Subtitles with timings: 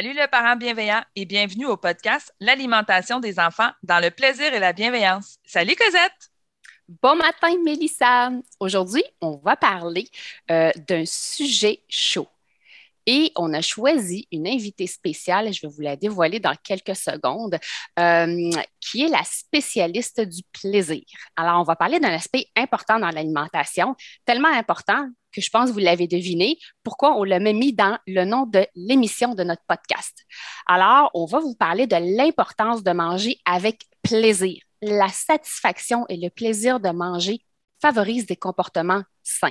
[0.00, 4.58] Salut le parent bienveillant et bienvenue au podcast L'alimentation des enfants dans le plaisir et
[4.58, 5.36] la bienveillance.
[5.44, 6.30] Salut Cosette!
[7.02, 8.30] Bon matin Mélissa!
[8.60, 10.08] Aujourd'hui, on va parler
[10.50, 12.28] euh, d'un sujet chaud.
[13.04, 17.58] Et on a choisi une invitée spéciale, je vais vous la dévoiler dans quelques secondes,
[17.98, 21.02] euh, qui est la spécialiste du plaisir.
[21.36, 25.74] Alors, on va parler d'un aspect important dans l'alimentation, tellement important que je pense que
[25.74, 29.62] vous l'avez deviné, pourquoi on l'a même mis dans le nom de l'émission de notre
[29.68, 30.24] podcast.
[30.66, 34.60] Alors, on va vous parler de l'importance de manger avec plaisir.
[34.82, 37.40] La satisfaction et le plaisir de manger
[37.80, 39.50] favorisent des comportements sains.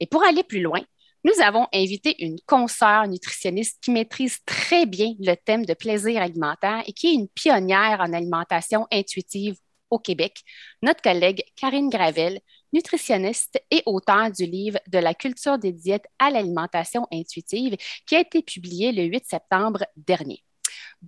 [0.00, 0.80] Et pour aller plus loin,
[1.24, 6.84] nous avons invité une consoeur nutritionniste qui maîtrise très bien le thème de plaisir alimentaire
[6.86, 9.56] et qui est une pionnière en alimentation intuitive
[9.90, 10.42] au Québec,
[10.82, 12.40] notre collègue Karine Gravel,
[12.76, 17.76] nutritionniste et auteur du livre De la culture des diètes à l'alimentation intuitive,
[18.06, 20.42] qui a été publié le 8 septembre dernier.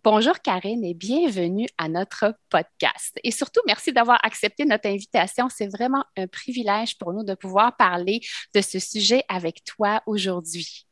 [0.02, 3.18] Bonjour Karine et bienvenue à notre podcast.
[3.22, 5.48] Et surtout, merci d'avoir accepté notre invitation.
[5.54, 8.20] C'est vraiment un privilège pour nous de pouvoir parler
[8.54, 10.86] de ce sujet avec toi aujourd'hui.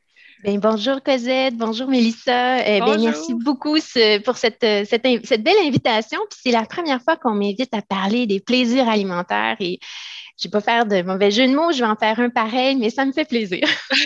[0.44, 2.59] Bien, bonjour Cosette, bonjour Mélissa.
[2.66, 3.78] Eh merci beaucoup
[4.25, 6.19] pour cette, cette, belle invitation.
[6.31, 9.78] c'est la première fois qu'on m'invite à parler des plaisirs alimentaires et
[10.38, 12.28] je ne vais pas faire de mauvais jeu de mots, je vais en faire un
[12.28, 13.66] pareil, mais ça me fait plaisir.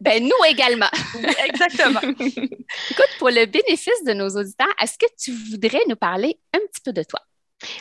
[0.00, 0.90] ben, nous également.
[1.46, 2.00] Exactement.
[2.18, 6.80] Écoute, pour le bénéfice de nos auditeurs, est-ce que tu voudrais nous parler un petit
[6.84, 7.20] peu de toi?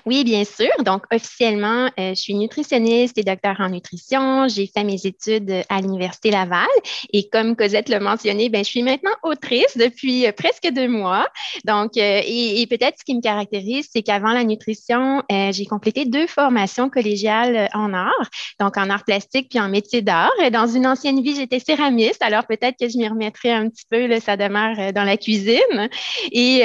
[0.06, 0.70] Oui, bien sûr.
[0.84, 4.48] Donc, officiellement, euh, je suis nutritionniste et docteur en nutrition.
[4.48, 6.68] J'ai fait mes études à l'Université Laval.
[7.14, 11.28] Et comme Cosette l'a mentionné, ben, je suis maintenant autrice depuis euh, presque deux mois.
[11.66, 16.28] Donc, euh, et, peut-être ce qui me caractérise, c'est qu'avant la nutrition, j'ai complété deux
[16.28, 20.32] formations collégiales en art, donc en art plastique puis en métier d'art.
[20.52, 24.06] Dans une ancienne vie, j'étais céramiste, alors peut-être que je m'y remettrai un petit peu,
[24.06, 25.90] là, ça demeure dans la cuisine.
[26.32, 26.62] Et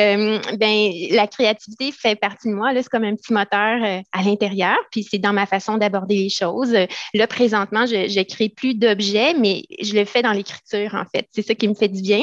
[0.58, 2.70] ben, la créativité fait partie de moi.
[2.74, 6.28] C'est comme un petit moteur euh, à l'intérieur, puis c'est dans ma façon d'aborder les
[6.28, 6.76] choses.
[7.14, 11.28] Là, présentement, je ne crée plus d'objets, mais je le fais dans l'écriture, en fait.
[11.32, 12.22] C'est ça qui me fait du bien.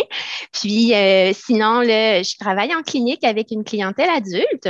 [0.52, 4.70] Puis euh, sinon, là, je travaille en clinique avec une clientèle adulte.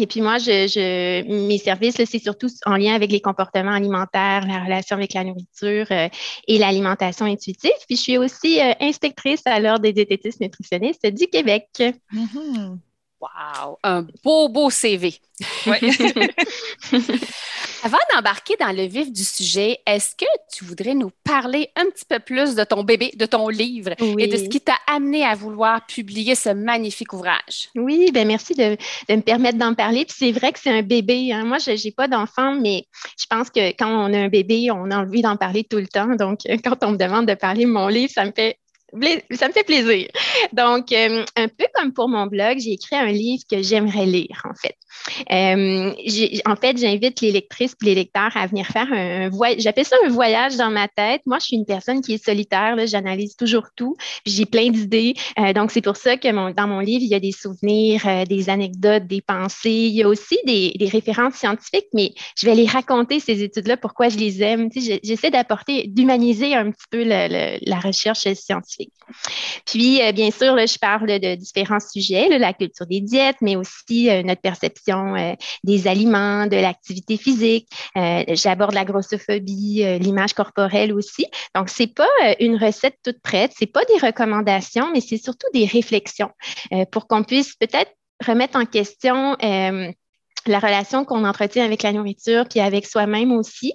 [0.00, 4.62] Et puis moi, je, mes services, c'est surtout en lien avec les comportements alimentaires, la
[4.62, 6.08] relation avec la nourriture euh,
[6.46, 7.72] et l'alimentation intuitive.
[7.88, 11.66] Puis je suis aussi inspectrice à l'Ordre des diététistes nutritionnistes du Québec.
[11.78, 12.78] Mm-hmm.
[13.20, 13.78] Wow!
[13.82, 15.18] Un beau, beau CV.
[17.82, 22.04] Avant d'embarquer dans le vif du sujet, est-ce que tu voudrais nous parler un petit
[22.08, 25.34] peu plus de ton bébé, de ton livre et de ce qui t'a amené à
[25.34, 27.70] vouloir publier ce magnifique ouvrage?
[27.76, 28.76] Oui, ben merci de,
[29.08, 30.04] me permettre d'en parler.
[30.04, 31.32] Puis c'est vrai que c'est un bébé.
[31.32, 31.44] Hein.
[31.44, 32.86] Moi, je n'ai pas d'enfant, mais
[33.18, 35.88] je pense que quand on a un bébé, on a envie d'en parler tout le
[35.88, 36.14] temps.
[36.16, 38.58] Donc, quand on me demande de parler de mon livre, ça me fait
[39.32, 40.08] ça me fait plaisir.
[40.52, 44.42] Donc, euh, un peu comme pour mon blog, j'ai écrit un livre que j'aimerais lire,
[44.44, 44.76] en fait.
[45.30, 45.92] Euh,
[46.46, 49.60] en fait, j'invite les lectrices et les lecteurs à venir faire un, voyage.
[49.60, 51.22] J'appelle ça un voyage dans ma tête.
[51.26, 52.76] Moi, je suis une personne qui est solitaire.
[52.86, 53.96] J'analyse toujours tout.
[54.24, 55.14] J'ai plein d'idées.
[55.38, 58.48] Euh, donc, c'est pour ça que dans mon livre, il y a des souvenirs, des
[58.48, 59.70] anecdotes, des pensées.
[59.70, 64.08] Il y a aussi des, références scientifiques, mais je vais les raconter, ces études-là, pourquoi
[64.08, 64.70] je les aime.
[65.02, 68.77] J'essaie d'apporter, d'humaniser un petit peu la recherche scientifique.
[69.64, 74.10] Puis, euh, bien sûr, je parle de différents sujets, la culture des diètes, mais aussi
[74.10, 75.34] euh, notre perception euh,
[75.64, 77.68] des aliments, de l'activité physique.
[77.94, 81.26] J'aborde la grossophobie, l'image corporelle aussi.
[81.54, 82.08] Donc, c'est pas
[82.40, 86.30] une recette toute prête, c'est pas des recommandations, mais c'est surtout des réflexions
[86.90, 87.92] pour qu'on puisse peut-être
[88.26, 89.36] remettre en question
[90.46, 93.72] la relation qu'on entretient avec la nourriture, puis avec soi-même aussi.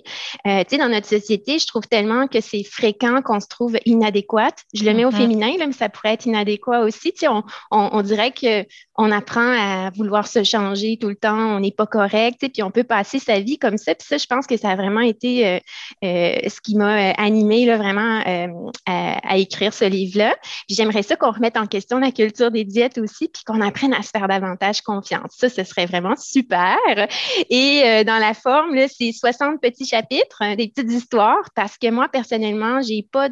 [0.47, 3.77] Euh, tu sais, dans notre société, je trouve tellement que c'est fréquent qu'on se trouve
[3.85, 4.63] inadéquate.
[4.73, 5.17] Je le mets au mm-hmm.
[5.17, 7.11] féminin, là, mais ça pourrait être inadéquat aussi.
[7.13, 11.55] Tu sais, on, on, on dirait qu'on apprend à vouloir se changer tout le temps,
[11.55, 13.95] on n'est pas correct, tu sais, puis on peut passer sa vie comme ça.
[13.95, 15.59] Puis ça, je pense que ça a vraiment été euh,
[16.03, 18.21] euh, ce qui m'a animé là, vraiment
[19.33, 20.35] à, écrire ce livre-là.
[20.69, 24.01] J'aimerais ça qu'on remette en question la culture des diètes aussi, puis qu'on apprenne à
[24.01, 25.31] se faire davantage confiance.
[25.37, 26.77] Ça, ce serait vraiment super
[27.49, 31.89] et euh, dans la forme, c'est 60 petits chapitres, hein, des petites histoires, parce que
[31.89, 33.29] moi, personnellement, j'ai pas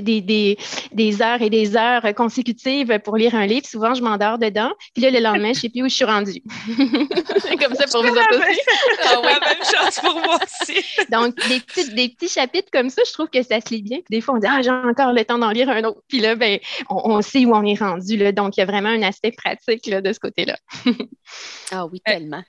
[0.00, 0.56] des,
[0.92, 3.66] des, heures et des heures consécutives pour lire un livre.
[3.66, 4.72] Souvent, je m'endors dedans.
[4.94, 6.42] Puis là, le lendemain, je ne sais plus où je suis rendue.
[7.38, 8.60] C'est comme ça pour vous autres aussi.
[9.04, 10.84] Ah la même chose pour moi aussi.
[11.10, 13.98] Donc, des petits, des petits chapitres comme ça, je trouve que ça se lit bien.
[13.98, 16.00] Puis des fois, on dit Ah, j'ai encore le temps d'en lire un autre.
[16.08, 16.58] Puis là, ben,
[16.88, 18.16] on, sait où on est rendu.
[18.16, 18.32] Là.
[18.32, 20.56] Donc, il y a vraiment un aspect pratique là, de ce côté-là.
[21.72, 22.42] ah oui, tellement.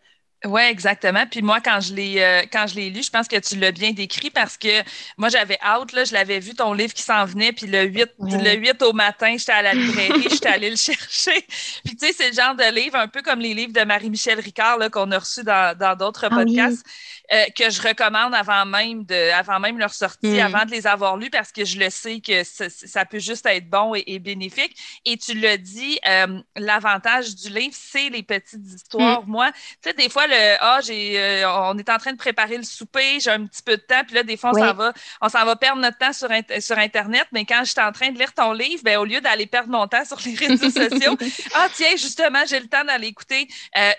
[0.45, 1.25] Oui, exactement.
[1.25, 3.71] Puis moi, quand je l'ai euh, quand je l'ai lu, je pense que tu l'as
[3.71, 4.83] bien décrit parce que
[5.17, 8.07] moi, j'avais hâte, là, je l'avais vu ton livre qui s'en venait, puis le 8,
[8.19, 11.41] le 8 au matin, j'étais à la librairie, j'étais allée le chercher.
[11.83, 14.39] Puis tu sais, c'est le genre de livre, un peu comme les livres de Marie-Michel
[14.39, 16.85] Ricard qu'on a reçus dans d'autres ah podcasts.
[17.33, 20.39] Euh, que je recommande avant même de, avant même leur sortie, mm.
[20.39, 23.69] avant de les avoir lus, parce que je le sais que ça, peut juste être
[23.69, 24.77] bon et, bénéfique.
[25.03, 29.23] Et tu l'as dit, euh, l'avantage du livre, c'est les petites histoires.
[29.23, 29.29] Mm.
[29.29, 32.55] Moi, tu sais, des fois, le ah, j'ai, euh, on est en train de préparer
[32.55, 34.93] le souper, j'ai un petit peu de temps, puis là, des fois, on s'en va,
[35.21, 36.29] on s'en va perdre notre temps sur,
[36.61, 37.27] sur Internet.
[37.33, 39.85] Mais quand j'étais en train de lire ton livre, ben, au lieu d'aller perdre mon
[39.87, 41.17] temps sur les réseaux sociaux,
[41.55, 43.49] ah, tiens, justement, j'ai le temps d'aller écouter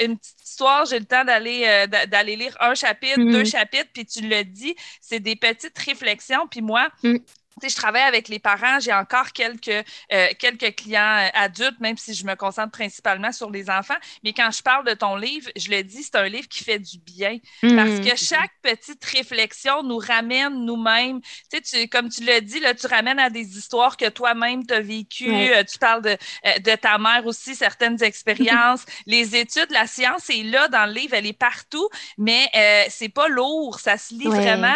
[0.01, 3.51] une petite histoire, j'ai le temps d'aller d'aller lire un chapitre deux mm-hmm.
[3.51, 6.47] chapitres, puis tu le dis, c'est des petites réflexions.
[6.49, 7.17] Puis moi, mm
[7.67, 9.69] je travaille avec les parents, j'ai encore quelques,
[10.13, 13.97] euh, quelques clients euh, adultes, même si je me concentre principalement sur les enfants.
[14.25, 16.79] Mais quand je parle de ton livre, je le dis, c'est un livre qui fait
[16.79, 21.21] du bien parce que chaque petite réflexion nous ramène nous-mêmes.
[21.53, 24.75] Tu sais, comme tu l'as dit, là, tu ramènes à des histoires que toi-même tu
[24.75, 25.31] as vécues.
[25.31, 26.17] Euh, tu parles de,
[26.61, 28.85] de ta mère aussi, certaines expériences.
[29.07, 33.09] les études, la science est là dans le livre, elle est partout, mais euh, c'est
[33.09, 33.81] pas lourd.
[33.81, 34.75] Ça se lit vraiment.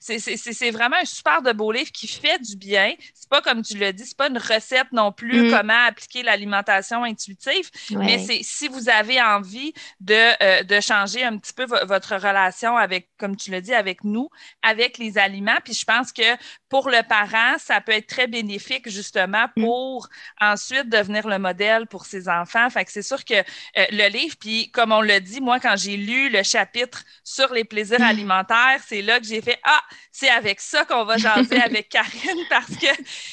[0.00, 2.94] c'est vraiment un super de beau livre qui fait du bien.
[3.14, 5.50] C'est pas comme tu l'as dit, c'est pas une recette non plus mm.
[5.50, 11.38] comment appliquer l'alimentation intuitive, mais c'est si vous avez envie de, euh, de changer un
[11.38, 14.28] petit peu votre relation avec, comme tu l'as dit, avec nous,
[14.62, 15.58] avec les aliments.
[15.64, 16.22] Puis je pense que
[16.68, 19.62] pour le parent, ça peut être très bénéfique justement mm.
[19.62, 20.08] pour
[20.40, 22.68] ensuite devenir le modèle pour ses enfants.
[22.70, 23.42] Fait que c'est sûr que euh,
[23.90, 27.64] le livre, puis comme on l'a dit, moi, quand j'ai lu le chapitre sur les
[27.64, 28.02] plaisirs mm.
[28.02, 31.88] alimentaires, c'est là que j'ai fait Ah, c'est avec ça qu'on va jaser avec
[32.50, 32.86] Parce que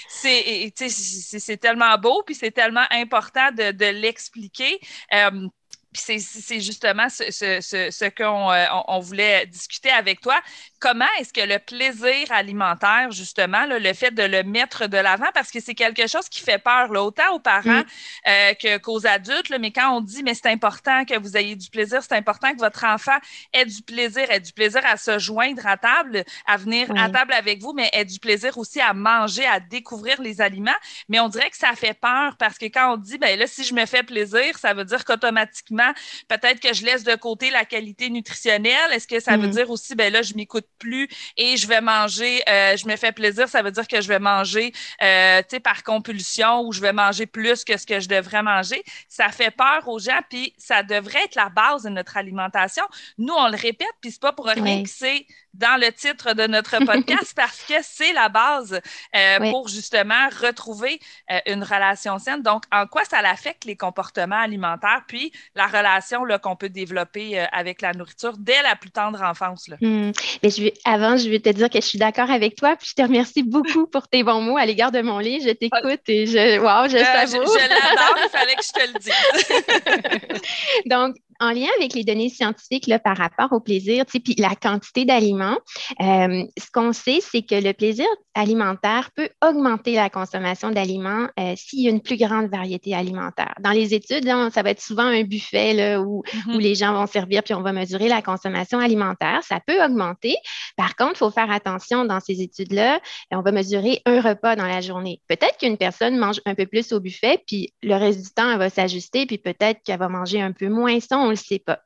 [0.10, 4.80] c'est, tellement beau, puis c'est tellement important de, l'expliquer.
[5.14, 5.48] Euh,
[5.94, 10.40] puis c'est justement ce, qu'on euh, voulait discuter avec toi
[10.82, 15.52] comment est-ce que le plaisir alimentaire, justement, le fait de le mettre de l'avant, parce
[15.52, 18.28] que c'est quelque chose qui fait peur, là, autant aux parents mm.
[18.28, 22.02] euh, qu'aux adultes, mais quand on dit, mais c'est important que vous ayez du plaisir,
[22.02, 23.18] c'est important que votre enfant
[23.54, 27.34] ait du plaisir, ait du plaisir à se joindre à table, à venir à table
[27.34, 30.72] avec vous, mais ait du plaisir aussi à manger, à découvrir les aliments.
[31.08, 33.64] Mais on dirait que ça fait peur parce que quand on dit, ben là, si
[33.64, 35.94] je me fais plaisir, ça veut dire qu'automatiquement,
[36.28, 38.92] peut-être que je laisse de côté la qualité nutritionnelle.
[38.94, 39.52] Est-ce que ça veut mm.
[39.52, 43.12] dire aussi, ben là, je m'écoute plus et je vais manger, euh, je me fais
[43.12, 47.26] plaisir, ça veut dire que je vais manger euh, par compulsion ou je vais manger
[47.26, 48.84] plus que ce que je devrais manger.
[49.08, 52.84] Ça fait peur aux gens, puis ça devrait être la base de notre alimentation.
[53.18, 56.48] Nous, on le répète, puis c'est pas pour rien que c'est dans le titre de
[56.48, 58.80] notre podcast parce que c'est la base
[59.16, 61.00] euh, pour justement retrouver
[61.32, 62.42] euh, une relation saine.
[62.42, 67.46] Donc, en quoi ça affecte les comportements alimentaires, puis la relation qu'on peut développer euh,
[67.52, 69.68] avec la nourriture dès la plus tendre enfance.
[69.68, 69.78] Là?
[69.82, 70.12] Hmm.
[70.44, 72.88] Mais je vais, avant, je vais te dire que je suis d'accord avec toi, puis
[72.90, 75.46] je te remercie beaucoup pour tes bons mots à l'égard de mon livre.
[75.48, 77.46] Je t'écoute et je, wow, je savoure.
[77.48, 80.42] Je, je l'adore, il fallait que je te le dise.
[80.86, 85.06] Donc, en lien avec les données scientifiques là, par rapport au plaisir, puis la quantité
[85.06, 85.58] d'aliments,
[86.02, 91.54] euh, ce qu'on sait, c'est que le plaisir alimentaire peut augmenter la consommation d'aliments euh,
[91.58, 93.54] s'il y a une plus grande variété alimentaire.
[93.60, 96.56] Dans les études, ça va être souvent un buffet là, où, mm-hmm.
[96.56, 99.42] où, les gens vont servir puis on va mesurer la consommation alimentaire.
[99.44, 100.36] Ça peut augmenter.
[100.78, 103.02] Par contre, il faut faire attention dans ces études-là.
[103.32, 105.20] On va mesurer un repas dans la journée.
[105.28, 108.60] Peut-être qu'une personne mange un peu plus au buffet, puis le reste du temps, elle
[108.60, 111.80] va s'ajuster, puis peut-être qu'elle va manger un peu moins ça ne le sait pas.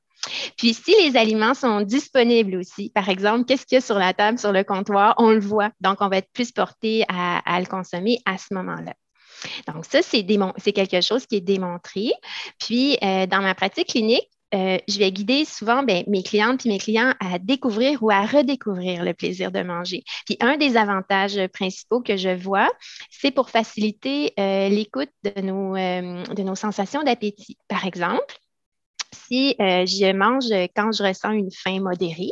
[0.57, 4.13] Puis si les aliments sont disponibles aussi, par exemple, qu'est-ce qu'il y a sur la
[4.13, 5.71] table, sur le comptoir, on le voit.
[5.81, 8.93] Donc, on va être plus porté à, le consommer à ce moment-là.
[9.67, 12.11] Donc, ça, c'est quelque chose qui est démontré.
[12.59, 16.69] Puis, euh, dans ma pratique clinique, euh, je vais guider souvent ben, mes clientes et
[16.69, 20.03] mes clients à découvrir ou à redécouvrir le plaisir de manger.
[20.25, 22.69] Puis un des avantages principaux que je vois,
[23.09, 27.57] c'est pour faciliter euh, l'écoute de nos sensations d'appétit.
[27.67, 28.39] Par exemple,
[29.15, 30.45] si je mange
[30.75, 32.31] quand je ressens une faim modérée,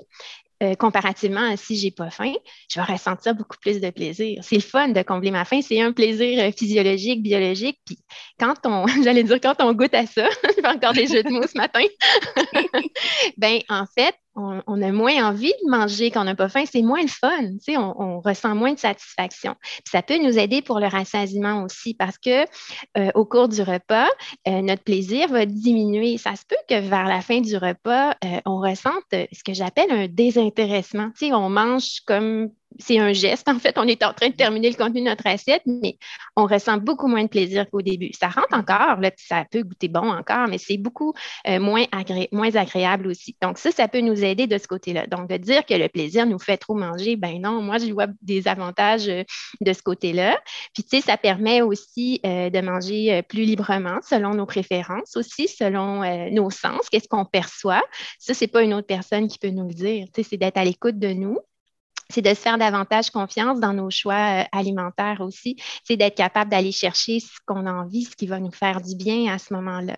[0.64, 2.32] euh, comparativement à si j'ai pas faim,
[2.70, 4.42] je vais ressentir beaucoup plus de plaisir.
[4.44, 7.80] C'est le fun de combler ma faim, c'est un plaisir euh, physiologique, biologique.
[7.86, 7.98] Puis
[8.40, 11.32] quand on, j'allais dire quand on goûte à ça, je fais encore des jeux de
[11.32, 11.84] mots ce matin.
[13.38, 16.82] ben en fait, on, a moins envie de manger quand on n'a pas faim, c'est
[16.82, 17.30] moins le fun,
[17.70, 19.56] on, on, ressent moins de satisfaction.
[19.86, 22.44] ça peut nous aider pour le rassasiement aussi parce que
[22.98, 24.08] euh, au cours du repas,
[24.48, 26.18] euh, notre plaisir va diminuer.
[26.18, 29.92] Ça se peut que vers la fin du repas, euh, on ressente ce que j'appelle
[29.92, 31.12] un désintéressement.
[31.22, 32.50] on mange comme
[32.80, 33.48] c'est un geste.
[33.48, 35.98] En fait, on est en train de terminer le contenu de notre assiette, mais
[36.36, 38.12] on ressent beaucoup moins de plaisir qu'au début.
[38.14, 41.14] Ça rentre encore, là, ça peut goûter bon encore, mais c'est beaucoup
[41.48, 43.36] euh, moins, agréable aussi.
[43.42, 45.08] Donc, ça, ça peut nous aider de ce côté-là.
[45.08, 48.08] Donc, de dire que le plaisir nous fait trop manger, ben non, moi, je vois
[48.22, 49.24] des avantages euh,
[49.62, 50.40] de ce côté-là.
[50.74, 55.48] Puis, tu sais, ça permet aussi euh, de manger plus librement selon nos préférences aussi,
[55.48, 56.02] selon
[56.32, 57.84] nos sens, qu'est-ce qu'on perçoit.
[58.20, 60.08] Ça, c'est pas une autre personne qui peut nous le dire.
[60.14, 61.40] Tu sais, c'est d'être à l'écoute de nous
[62.10, 65.58] c'est de se faire davantage confiance dans nos choix euh, alimentaires aussi.
[65.84, 68.96] C'est d'être capable d'aller chercher ce qu'on a envie, ce qui va nous faire du
[68.96, 69.98] bien à ce moment-là.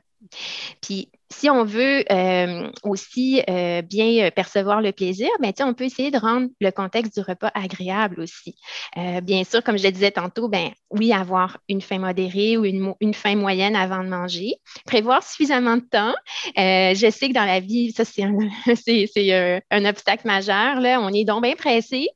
[0.81, 6.11] Puis, si on veut euh, aussi euh, bien percevoir le plaisir, ben, on peut essayer
[6.11, 8.55] de rendre le contexte du repas agréable aussi.
[8.97, 12.65] Euh, bien sûr, comme je le disais tantôt, ben, oui, avoir une faim modérée ou
[12.65, 14.53] une, une faim moyenne avant de manger.
[14.85, 16.13] Prévoir suffisamment de temps.
[16.55, 18.37] je sais que dans la vie, ça, c'est un,
[19.71, 20.79] un, obstacle majeur.
[20.79, 21.01] Là.
[21.01, 22.07] On est donc bien pressé.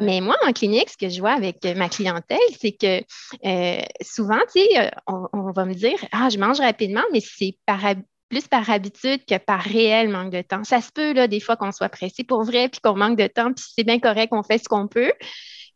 [0.00, 3.02] Mais moi, en clinique, ce que je vois avec ma clientèle, c'est que
[4.02, 4.40] souvent,
[5.06, 7.84] on, on va me dire, ah, je mange rapidement, mais c'est par
[8.28, 10.64] plus par habitude que par réel manque de temps.
[10.64, 13.26] Ça se peut, là, des fois, qu'on soit pressé pour vrai, puis qu'on manque de
[13.26, 15.12] temps, puis c'est bien correct, on fait ce qu'on peut.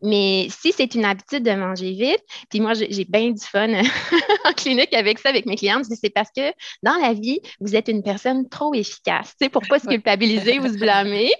[0.02, 3.68] Mais si c'est une habitude de manger vite, puis moi, j'ai bien du fun
[4.44, 7.88] en clinique avec ça, avec mes clientes, c'est parce que dans la vie, vous êtes
[7.88, 9.34] une personne trop efficace.
[9.38, 11.32] Tu sais, pour pas se culpabiliser ou se blâmer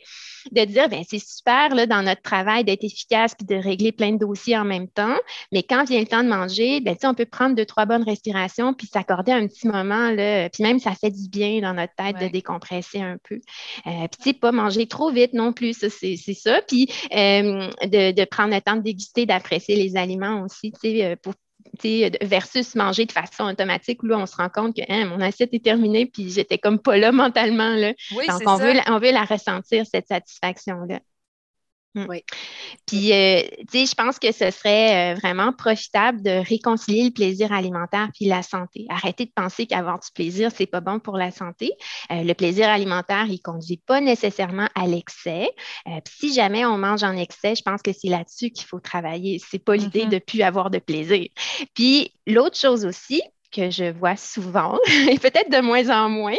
[0.52, 4.12] de dire, ben c'est super là, dans notre travail d'être efficace puis de régler plein
[4.12, 5.16] de dossiers en même temps,
[5.52, 8.74] mais quand vient le temps de manger, ben, on peut prendre deux, trois bonnes respirations
[8.74, 12.18] puis s'accorder un petit moment, là, puis même ça fait du bien dans notre tête
[12.20, 13.40] de décompresser un peu.
[13.86, 16.60] Euh, puis, pas manger trop vite non plus, c'est ça.
[16.66, 21.04] Puis, euh, de, de, prendre le temps de déguster, d'apprécier les aliments aussi, tu sais,
[21.04, 21.34] euh, pour
[22.22, 25.52] versus manger de façon automatique où là, on se rend compte que hein, mon assiette
[25.52, 27.74] est terminée puis j'étais comme pas là mentalement.
[27.74, 27.92] Là.
[28.12, 31.00] Donc, on veut, on veut la ressentir, cette satisfaction-là.
[31.94, 32.06] Mm.
[32.08, 32.22] Oui.
[32.86, 37.10] Puis, euh, tu sais, je pense que ce serait euh, vraiment profitable de réconcilier le
[37.10, 38.86] plaisir alimentaire puis la santé.
[38.88, 41.72] Arrêtez de penser qu'avoir du plaisir, c'est pas bon pour la santé.
[42.10, 45.48] Euh, le plaisir alimentaire, il conduit pas nécessairement à l'excès.
[46.08, 49.40] si jamais on mange en excès, je pense que c'est là-dessus qu'il faut travailler.
[49.50, 50.10] C'est pas l'idée mm-hmm.
[50.10, 51.26] de plus avoir de plaisir.
[51.74, 54.78] Puis, l'autre chose aussi, que je vois souvent,
[55.10, 56.36] et peut-être de moins en moins,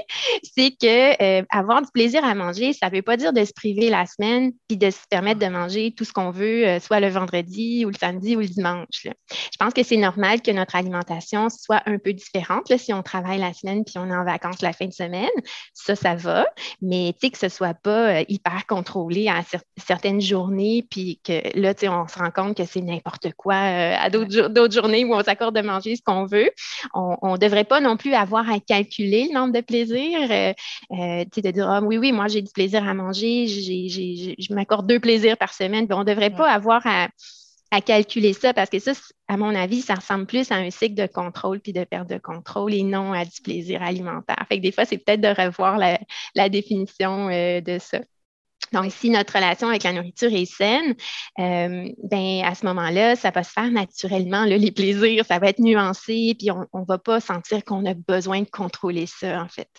[0.55, 3.53] c'est que euh, avoir du plaisir à manger, ça ne veut pas dire de se
[3.53, 6.99] priver la semaine puis de se permettre de manger tout ce qu'on veut, euh, soit
[6.99, 9.03] le vendredi ou le samedi ou le dimanche.
[9.03, 13.01] Je pense que c'est normal que notre alimentation soit un peu différente là, si on
[13.01, 15.29] travaille la semaine puis on est en vacances la fin de semaine.
[15.73, 16.45] Ça, ça va,
[16.81, 19.43] mais que ce ne soit pas euh, hyper contrôlé à
[19.77, 24.73] certaines journées puis que là, on se rend compte que c'est n'importe quoi à d'autres
[24.73, 26.49] journées où on s'accorde de manger ce qu'on veut
[26.93, 30.31] on ne devrait pas non plus avoir à calculer le nombre de plaisirs.
[30.31, 30.53] Euh,
[30.91, 34.99] euh, de dire, ah, oui, oui, moi, j'ai du plaisir à manger, je m'accorde deux
[34.99, 35.87] plaisirs par semaine.
[35.91, 37.09] on ne devrait pas avoir à,
[37.81, 38.93] calculer ça parce que ça,
[39.27, 42.17] à mon avis, ça ressemble plus à un cycle de contrôle puis de perte de
[42.17, 44.43] contrôle et non à du plaisir alimentaire.
[44.49, 47.99] Fait que des fois, c'est peut-être de revoir la, définition euh, de ça.
[48.73, 50.95] Donc, si notre relation avec la nourriture est saine,
[51.39, 54.43] euh, ben, à ce moment-là, ça va se faire naturellement.
[54.45, 58.41] les plaisirs, ça va être nuancé, puis on ne va pas sentir qu'on a besoin
[58.41, 59.69] de contrôler ça, en fait.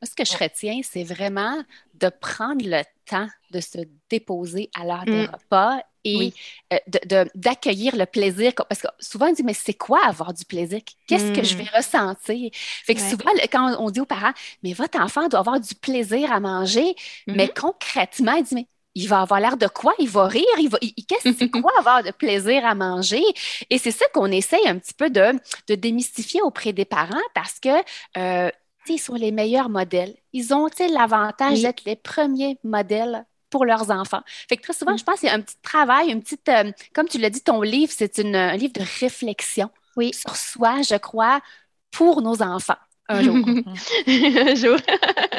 [0.00, 1.62] Moi, ce que je retiens, c'est vraiment
[1.94, 3.78] de prendre le temps de se
[4.10, 5.30] déposer à l'heure des mm.
[5.32, 6.32] repas et
[6.72, 8.52] euh, d'accueillir le plaisir.
[8.54, 10.80] Parce que souvent, on dit, mais c'est quoi avoir du plaisir?
[11.06, 11.58] Qu'est-ce que je mm.
[11.58, 12.50] vais ressentir?
[12.52, 16.32] Fait que souvent, quand on dit aux parents, mais votre enfant doit avoir du plaisir
[16.32, 16.94] à manger,
[17.26, 17.60] mais mm-hmm.
[17.60, 19.94] concrètement, il dit, mais il va avoir l'air de quoi?
[19.98, 20.44] Il va rire?
[20.58, 23.22] Il va, qu'est-ce que c'est quoi avoir de plaisir à manger?
[23.68, 25.38] Et c'est ça qu'on essaye un petit peu de,
[25.68, 27.68] de démystifier auprès des parents parce que
[28.16, 28.50] euh,
[28.94, 30.16] ils sont les meilleurs modèles.
[30.32, 34.22] Ils ont l'avantage d'être les premiers modèles pour leurs enfants.
[34.48, 34.98] Fait que très souvent, mm.
[34.98, 37.40] je pense qu'il y a un petit travail, une petite, euh, comme tu l'as dit,
[37.40, 40.12] ton livre, c'est un livre de réflexion oui.
[40.12, 41.40] sur soi, je crois,
[41.90, 42.76] pour nos enfants.
[43.08, 43.36] Un jour.
[44.06, 44.76] un jour.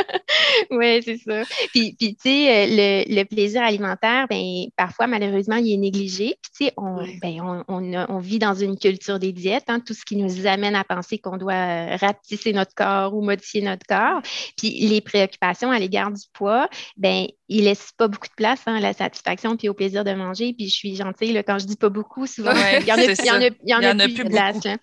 [0.71, 1.43] oui, c'est ça.
[1.73, 6.35] Puis, puis tu sais, euh, le, le, plaisir alimentaire, ben, parfois, malheureusement, il est négligé.
[6.41, 9.79] Puis, tu sais, on, ben, on, on, on, vit dans une culture des diètes, hein,
[9.79, 13.61] tout ce qui nous amène à penser qu'on doit euh, rapetisser notre corps ou modifier
[13.61, 14.21] notre corps.
[14.57, 18.75] Puis, les préoccupations à l'égard du poids, ben, il laisse pas beaucoup de place hein,
[18.75, 20.53] à la satisfaction puis au plaisir de manger.
[20.53, 23.03] Puis je suis gentille, là, quand je dis pas beaucoup, souvent, il y en a,
[23.03, 24.65] il y en a, il y en a, plus, de place.
[24.65, 24.77] Hein.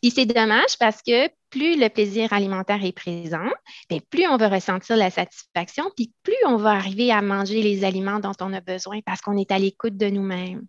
[0.00, 3.48] Puis c'est dommage parce que plus le plaisir alimentaire est présent,
[3.88, 7.84] bien, plus on va ressentir la satisfaction, puis plus on va arriver à manger les
[7.84, 10.66] aliments dont on a besoin parce qu'on est à l'écoute de nous-mêmes.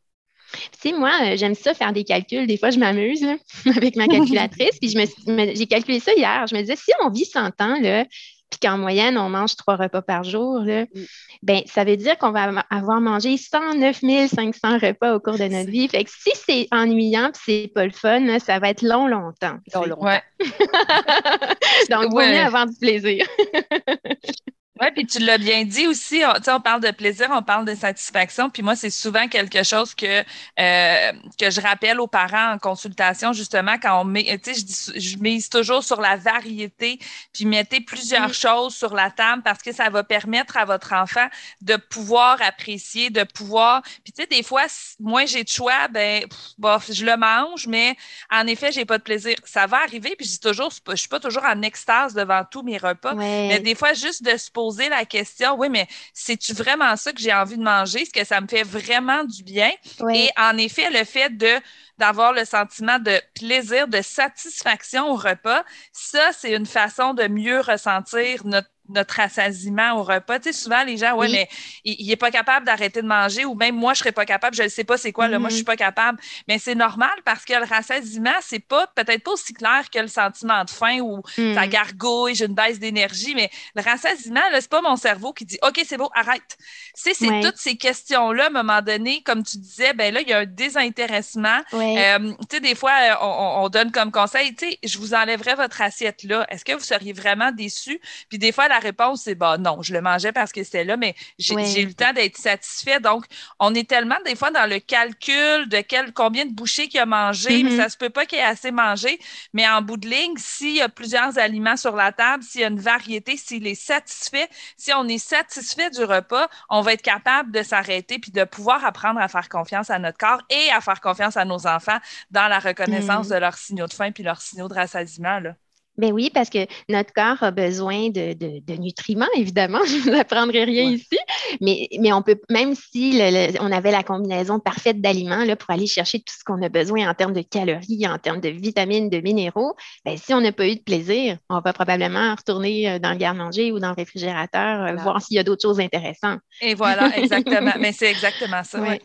[0.51, 2.47] Tu sais, moi, euh, j'aime ça faire des calculs.
[2.47, 3.25] Des fois, je m'amuse
[3.75, 4.79] avec ma calculatrice.
[4.79, 6.45] puis j'ai calculé ça hier.
[6.47, 8.05] Je me disais, si on vit 100 ans, là,
[8.49, 11.03] puis qu'en moyenne, on mange trois repas par jour, là, mm.
[11.43, 13.99] ben, ça veut dire qu'on va avoir mangé 109
[14.29, 15.87] 500 repas au cours de notre vie.
[15.87, 19.57] Fait que si c'est ennuyant et c'est pas le fun, ça va être long, longtemps.
[19.73, 20.21] Long, longtemps.
[21.89, 23.25] Donc, vaut mieux avoir du plaisir.
[24.79, 27.75] Oui, puis tu l'as bien dit aussi, on, on parle de plaisir, on parle de
[27.75, 30.23] satisfaction, puis moi, c'est souvent quelque chose que,
[30.59, 34.99] euh, que je rappelle aux parents en consultation, justement, quand on met, tu sais, je,
[34.99, 36.99] je mise toujours sur la variété,
[37.33, 41.27] puis mettez plusieurs choses sur la table parce que ça va permettre à votre enfant
[41.61, 44.65] de pouvoir apprécier, de pouvoir, puis tu sais, des fois,
[44.99, 46.23] moi, j'ai de choix, ben,
[46.57, 47.95] bof, je le mange, mais
[48.31, 49.35] en effet, j'ai pas de plaisir.
[49.43, 52.63] Ça va arriver, puis je dis toujours, je suis pas toujours en extase devant tous
[52.63, 56.53] mes repas, mais des fois, juste de se poser poser la question, oui, mais c'est-tu
[56.53, 58.01] vraiment ça que j'ai envie de manger?
[58.01, 59.71] Est-ce que ça me fait vraiment du bien?
[60.13, 61.59] Et en effet, le fait de
[61.97, 67.59] d'avoir le sentiment de plaisir, de satisfaction au repas, ça, c'est une façon de mieux
[67.61, 70.39] ressentir notre notre rassasiement au repas.
[70.39, 71.49] Tu sais, souvent, les gens, ouais, mais
[71.83, 74.63] il, n'est pas capable d'arrêter de manger ou même moi, je serais pas capable, je
[74.63, 75.65] ne sais pas c'est quoi, là, moi, je suis mm-hmm.
[75.65, 76.19] pas capable.
[76.47, 80.07] Mais c'est normal parce que le rassasiement, c'est pas, peut-être pas aussi clair que le
[80.07, 81.55] sentiment de faim ou mm.
[81.55, 85.45] ça gargouille, j'ai une baisse d'énergie, mais le rassasiement, là, c'est pas mon cerveau qui
[85.45, 86.57] dit, OK, c'est beau, arrête.
[86.93, 90.33] c'est toutes ces questions-là, à un moment donné, comme tu disais, ben là, il y
[90.33, 91.59] a un désintéressement.
[91.73, 95.55] Euh, tu sais, des fois, on, on, donne comme conseil, tu sais, je vous enlèverai
[95.55, 96.45] votre assiette là.
[96.49, 97.99] Est-ce que vous seriez vraiment déçu?
[98.29, 100.97] Puis des fois, la réponse, c'est bah non, je le mangeais parce que c'était là,
[100.97, 102.99] mais j'ai eu le temps d'être satisfait.
[102.99, 103.25] Donc,
[103.59, 107.05] on est tellement des fois dans le calcul de quel, combien de bouchées qu'il a
[107.05, 107.77] mangé, mais mm-hmm.
[107.77, 109.19] ça se peut pas qu'il ait assez mangé.
[109.53, 112.63] Mais en bout de ligne, s'il y a plusieurs aliments sur la table, s'il y
[112.63, 117.01] a une variété, s'il est satisfait, si on est satisfait du repas, on va être
[117.01, 120.81] capable de s'arrêter puis de pouvoir apprendre à faire confiance à notre corps et à
[120.81, 121.99] faire confiance à nos enfants
[122.31, 123.33] dans la reconnaissance mm.
[123.33, 125.39] de leurs signaux de faim puis leurs signaux de rassasiement.
[125.39, 125.55] Là.
[125.97, 129.79] Ben oui, parce que notre corps a besoin de, de, nutriments, évidemment.
[129.87, 131.17] Je ne vous apprendrai rien ici.
[131.59, 133.19] Mais, mais on peut, même si
[133.59, 137.09] on avait la combinaison parfaite d'aliments là, pour aller chercher tout ce qu'on a besoin
[137.09, 140.67] en termes de calories, en termes de vitamines, de minéraux, ben, si on n'a pas
[140.67, 144.83] eu de plaisir, on va probablement retourner euh, dans le garde-manger ou dans le réfrigérateur,
[144.83, 146.41] euh, voir s'il y a d'autres choses intéressantes.
[146.61, 147.73] Et voilà, exactement.
[147.79, 148.79] mais c'est exactement ça.
[148.81, 148.99] Oui.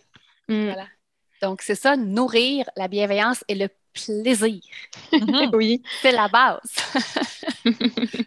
[0.48, 0.64] Mm.
[0.66, 0.86] Voilà.
[1.40, 4.60] Donc, c'est ça, nourrir la bienveillance et le plaisir.
[5.12, 5.50] Mhm.
[5.54, 5.82] oui.
[6.00, 6.60] C'est la base.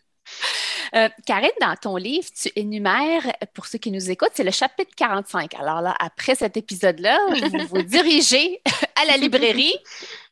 [0.95, 3.23] Euh, Karine, dans ton livre, tu énumères,
[3.53, 5.53] pour ceux qui nous écoutent, c'est le chapitre 45.
[5.55, 8.61] Alors là, après cet épisode-là, vous vous dirigez
[8.95, 9.75] à la librairie,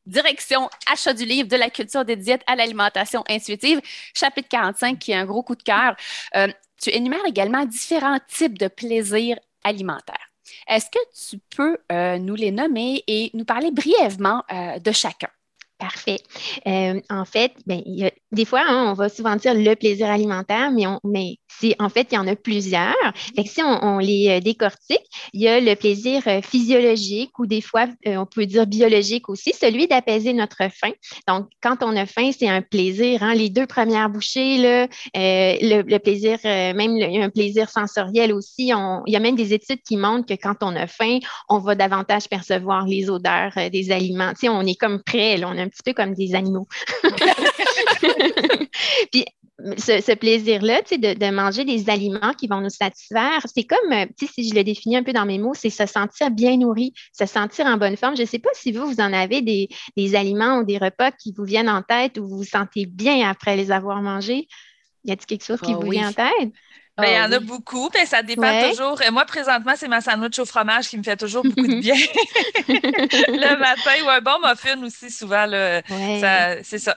[0.05, 3.81] direction achat du livre de la culture des diètes à l'alimentation intuitive,
[4.13, 5.95] chapitre 45, qui est un gros coup de cœur.
[6.35, 6.47] Euh,
[6.81, 10.32] tu énumères également différents types de plaisirs alimentaires.
[10.67, 15.29] Est-ce que tu peux euh, nous les nommer et nous parler brièvement euh, de chacun?
[15.79, 16.19] Parfait.
[16.67, 17.81] Euh, en fait, ben,
[18.31, 21.39] des fois, hein, on va souvent dire le plaisir alimentaire, mais, on, mais
[21.79, 22.93] en fait, il y en a plusieurs.
[23.45, 27.87] Si on, les euh, décortique, il y a le plaisir euh, physiologique ou des fois,
[28.05, 30.91] on peut dire biologique aussi, celui d'apaiser notre faim.
[31.27, 33.23] Donc, quand on a faim, c'est un plaisir.
[33.23, 38.67] Hein, les deux premières bouchées, le, plaisir, même un plaisir sensoriel aussi.
[38.67, 41.75] il y a même des études qui montrent que quand on a faim, on va
[41.75, 44.31] davantage percevoir les odeurs des aliments.
[44.43, 46.67] On est comme prêt, on a un petit peu comme des animaux.
[49.11, 49.25] Puis
[49.77, 54.49] ce, plaisir-là, de, de manger des aliments qui vont nous satisfaire, c'est comme, euh, si
[54.49, 57.65] je le définis un peu dans mes mots, c'est se sentir bien nourri, se sentir
[57.65, 58.15] en bonne forme.
[58.15, 61.33] Je ne sais pas si vous, vous en avez des, aliments ou des repas qui
[61.35, 64.47] vous viennent en tête ou vous vous sentez bien après les avoir mangés.
[65.05, 66.51] Y a-t-il quelque chose qui ah vous vient en tête?
[66.95, 69.01] Ben, il y en a beaucoup, mais ça dépend toujours.
[69.11, 71.95] Moi, présentement, c'est ma sandwich au fromage qui me fait toujours beaucoup de bien.
[72.67, 75.47] le matin, ou un bon muffin aussi, souvent.
[76.63, 76.95] C'est ça,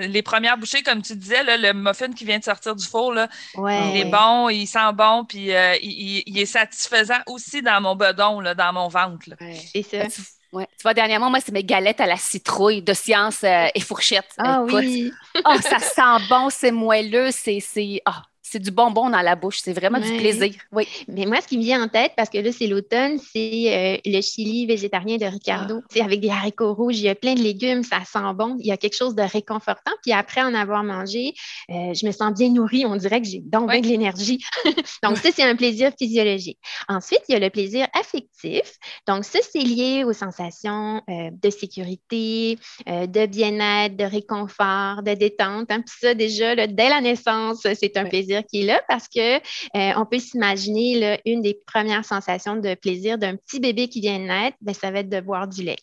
[0.00, 3.28] Les premières bouchées, comme tu disais, le muffin qui vient de sortir du four, là,
[3.56, 8.38] il est bon, il sent bon, puis euh, il, est satisfaisant aussi dans mon bedon,
[8.40, 9.28] là, dans mon ventre.
[9.72, 10.22] C'est ça?
[10.52, 10.66] Ouais.
[10.76, 14.30] Tu vois, dernièrement, moi, c'est mes galettes à la citrouille de science euh, et fourchette.
[14.38, 15.12] Ah oui.
[15.44, 17.60] oh, ça sent bon, c'est moelleux, c'est.
[18.04, 19.60] Ah, c'est du bonbon dans la bouche.
[19.62, 20.52] C'est vraiment du plaisir.
[20.72, 20.88] Oui.
[21.06, 23.96] Mais moi, ce qui me vient en tête, parce que là, c'est l'automne, c'est euh,
[24.04, 25.80] le chili végétarien de Ricardo.
[25.88, 26.06] C'est ah.
[26.06, 28.56] avec des haricots rouges, il y a plein de légumes, ça sent bon.
[28.58, 29.92] Il y a quelque chose de réconfortant.
[30.02, 31.32] Puis après en avoir mangé,
[31.70, 32.84] euh, je me sens bien nourrie.
[32.86, 34.42] On dirait que j'ai donc de l'énergie.
[35.04, 36.58] donc, ça, c'est un plaisir physiologique.
[36.88, 38.78] Ensuite, il y a le plaisir affectif.
[39.06, 45.70] Donc, ça, c'est lié aux sensations euh, de sécurité, de bien-être, de réconfort, de détente.
[45.70, 45.82] Hein.
[45.82, 49.92] Puis ça, déjà, dès la naissance, c'est un plaisir qui est là parce que euh,
[49.96, 54.24] on peut s'imaginer une des premières sensations de plaisir d'un petit bébé qui vient de
[54.24, 55.76] naître, ben, ça va être de boire du lait.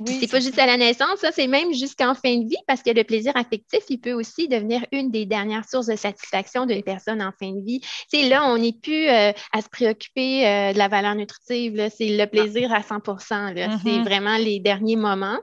[0.00, 2.82] Oui, c'est pas juste à la naissance, ça, c'est même jusqu'en fin de vie parce
[2.82, 6.82] que le plaisir affectif, il peut aussi devenir une des dernières sources de satisfaction d'une
[6.82, 7.80] personne en fin de vie.
[8.08, 12.08] C'est là, on n'est plus euh, à se préoccuper euh, de la valeur nutritive, c'est
[12.08, 13.20] le plaisir à 100%
[13.54, 14.04] C'est mm-hmm.
[14.04, 15.38] vraiment les derniers moments.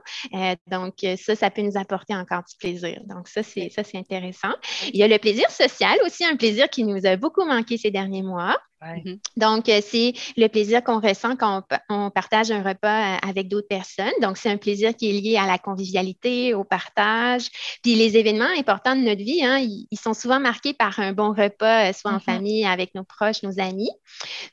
[0.66, 3.00] donc, ça, ça peut nous apporter encore du plaisir.
[3.06, 4.54] Donc, ça, c'est ça, c'est intéressant.
[4.92, 7.90] Il y a le plaisir social aussi, un plaisir qui nous a beaucoup manqué ces
[7.90, 8.56] derniers mois.
[8.82, 9.18] Mm-hmm.
[9.36, 13.68] Donc, euh, c'est le plaisir qu'on ressent quand on, partage un repas euh, avec d'autres
[13.68, 14.12] personnes.
[14.22, 17.48] Donc, c'est un plaisir qui est lié à la convivialité, au partage.
[17.82, 21.30] Puis, les événements importants de notre vie, hein, ils, sont souvent marqués par un bon
[21.32, 22.20] repas, euh, soit en mm-hmm.
[22.20, 23.90] famille, avec nos proches, nos amis.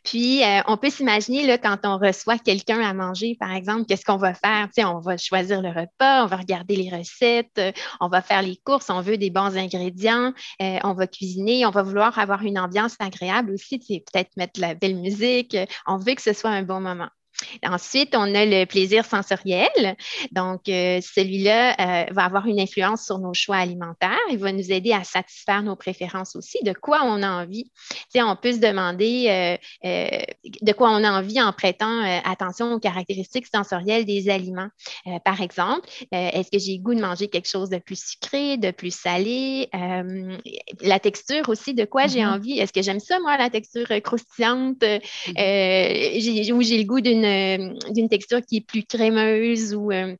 [0.04, 4.18] Puis, on peut s'imaginer, là, quand on reçoit quelqu'un à manger, par exemple, qu'est-ce qu'on
[4.18, 4.68] va faire?
[4.68, 7.62] Tu sais, on va choisir le repas, on va regarder les recettes,
[8.00, 11.84] on va faire les courses, on veut des bons ingrédients, on va cuisiner, on va
[11.84, 13.80] vouloir avoir une ambiance agréable aussi.
[14.16, 15.58] Peut-être mettre la belle musique.
[15.86, 17.10] On veut que ce soit un bon moment.
[17.66, 19.96] Ensuite, on a le plaisir sensoriel.
[20.32, 24.18] Donc, euh, celui-là euh, va avoir une influence sur nos choix alimentaires.
[24.32, 27.72] Il va nous aider à satisfaire nos préférences aussi, de quoi on a envie.
[28.16, 30.20] On peut se demander euh,
[30.62, 34.70] de quoi on a envie en prêtant attention aux caractéristiques sensorielles des aliments.
[35.24, 38.72] par exemple, est-ce que j'ai le goût de manger quelque chose de plus sucré, de
[38.72, 39.70] plus salé?
[40.82, 42.36] la texture aussi, de quoi j'ai mm-hmm.
[42.36, 42.60] envie?
[42.60, 44.82] Est-ce que j'aime ça, moi, la texture croustillante?
[44.82, 46.52] Mm-hmm.
[46.54, 47.25] ou j'ai le goût d'une
[47.92, 50.16] d'une texture qui est plus crémeuse ou euh,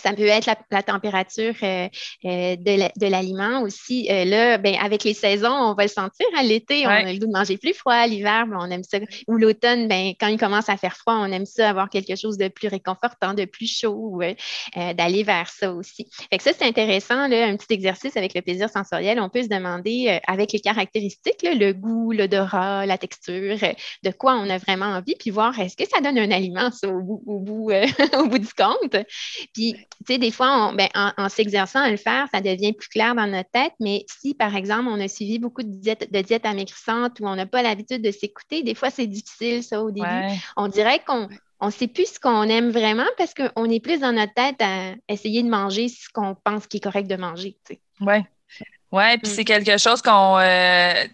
[0.00, 1.88] ça peut être la, température euh,
[2.24, 4.08] euh, de l'aliment aussi.
[4.10, 6.26] Euh, là, ben, avec les saisons, on va le sentir.
[6.36, 8.06] À l'été, on a le goût de manger plus froid.
[8.06, 8.98] L'hiver, ben, on aime ça.
[9.28, 12.38] Ou l'automne, ben, quand il commence à faire froid, on aime ça avoir quelque chose
[12.38, 14.20] de plus réconfortant, de plus chaud,
[14.76, 16.06] d'aller vers ça aussi.
[16.30, 19.20] Fait que ça, c'est intéressant, là, un petit exercice avec le plaisir sensoriel.
[19.20, 23.56] On peut se demander, avec les caractéristiques, le goût, l'odorat, la texture,
[24.02, 26.88] de quoi on a vraiment envie, puis voir est-ce que ça donne un aliment, ça,
[26.88, 27.70] au bout, au bout,
[28.18, 28.96] au bout du compte.
[29.54, 29.76] Puis
[30.06, 33.26] tu sais, des fois, ben, en, s'exerçant à le faire, ça devient plus clair dans
[33.26, 33.72] notre tête.
[33.80, 37.46] Mais si, par exemple, on a suivi beaucoup de diètes, de amaigrissantes ou on n'a
[37.46, 40.06] pas l'habitude de s'écouter, des fois, c'est difficile, ça, au début.
[40.56, 41.28] On dirait qu'on
[41.62, 44.94] ne sait plus ce qu'on aime vraiment parce qu'on est plus dans notre tête à
[45.08, 47.56] essayer de manger ce qu'on pense qui est correct de manger.
[48.00, 48.16] Oui.
[48.92, 49.34] Oui, puis mm.
[49.34, 50.38] c'est quelque chose qu'on.
[50.38, 51.04] Euh,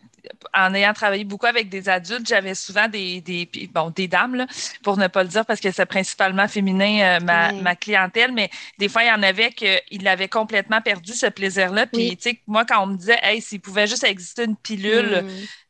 [0.55, 4.47] en ayant travaillé beaucoup avec des adultes, j'avais souvent des, des, bon, des dames, là,
[4.83, 8.51] pour ne pas le dire, parce que c'est principalement féminin, euh, ma, ma, clientèle, mais
[8.79, 11.87] des fois, il y en avait qu'ils avaient complètement perdu ce plaisir-là.
[11.87, 15.23] Puis, tu sais, moi, quand on me disait, hey, s'il pouvait juste exister une pilule
[15.23, 15.29] mm.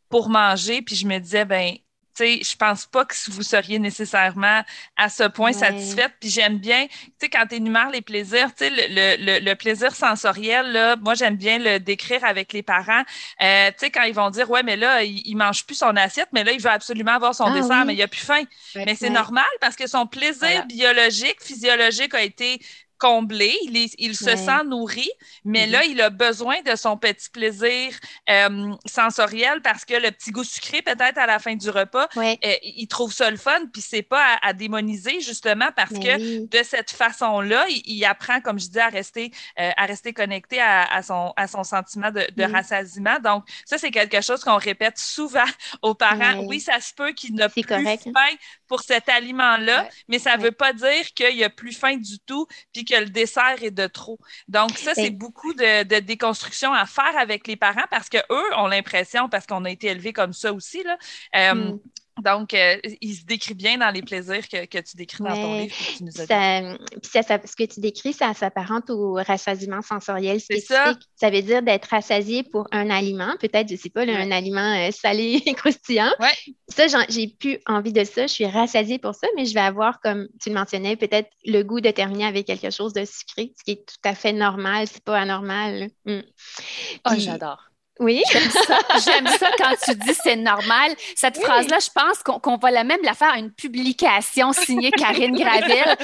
[0.08, 1.74] pour manger, puis je me disais, ben,
[2.16, 4.62] sais, je pense pas que vous seriez nécessairement
[4.96, 6.12] à ce point satisfaite.
[6.20, 9.54] Puis j'aime bien, tu sais, quand tu énumères les plaisirs, tu sais, le, le, le,
[9.54, 13.02] plaisir sensoriel, là, moi, j'aime bien le décrire avec les parents.
[13.42, 15.96] Euh, tu sais, quand ils vont dire, ouais, mais là, il, il, mange plus son
[15.96, 18.42] assiette, mais là, il veut absolument avoir son ah dessert, mais il a plus faim.
[18.74, 22.60] mais c'est normal parce que son plaisir biologique, physiologique a été
[22.98, 25.08] comblé, il, il se sent nourri,
[25.44, 25.90] mais là, mm-hmm.
[25.90, 27.92] il a besoin de son petit plaisir
[28.30, 32.34] euh, sensoriel parce que le petit goût sucré, peut-être à la fin du repas, euh,
[32.62, 36.90] il trouve ça le fun, puis c'est pas à, démoniser justement parce que de cette
[36.90, 39.30] façon-là, il, apprend, comme je dis, à rester,
[39.60, 43.18] euh, à rester connecté à, son, à son sentiment de, de rassasiement.
[43.22, 45.44] Donc, ça, c'est quelque chose qu'on répète souvent
[45.82, 46.44] aux parents.
[46.46, 48.12] Oui, ça se peut qu'il n'a plus correct, hein.
[48.14, 52.18] faim pour cet aliment-là, mais ça ne veut pas dire qu'il a plus faim du
[52.20, 54.18] tout, puis que le dessert est de trop.
[54.48, 59.28] Donc, ça, c'est beaucoup de, déconstruction à faire avec les parents parce qu'eux ont l'impression,
[59.28, 60.96] parce qu'on a été élevés comme ça aussi, là,
[61.34, 61.78] euh, hmm.
[62.22, 65.74] Donc, euh, il se décrit bien dans les plaisirs que, tu décris dans ton livre.
[65.76, 70.68] Que tu nous as ça, ce que tu décris, ça s'apparente au rassasiement sensoriel spécifique.
[70.68, 70.94] Ça.
[71.16, 74.76] ça veut dire d'être rassasié pour un aliment, peut-être, je ne sais pas, un aliment
[74.76, 76.12] euh, salé et croustillant.
[76.18, 76.54] Ouais.
[76.68, 78.26] Ça, j'ai plus envie de ça.
[78.26, 81.62] Je suis rassasiée pour ça, mais je vais avoir, comme tu le mentionnais, peut-être le
[81.62, 84.86] goût de terminer avec quelque chose de sucré, ce qui est tout à fait normal,
[84.86, 85.90] c'est pas anormal.
[86.06, 87.62] Oh, j'adore.
[87.98, 88.22] Oui.
[88.30, 90.92] J'aime ça, j'aime ça quand tu dis c'est normal.
[91.14, 95.36] Cette phrase-là, je pense qu'on va la même la faire à une publication signée Karine
[95.36, 95.96] Graville